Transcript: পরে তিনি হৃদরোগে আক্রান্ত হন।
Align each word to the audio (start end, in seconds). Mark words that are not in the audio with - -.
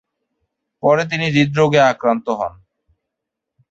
পরে 0.83 1.03
তিনি 1.05 1.25
হৃদরোগে 1.29 1.81
আক্রান্ত 1.91 2.25
হন। 2.39 2.53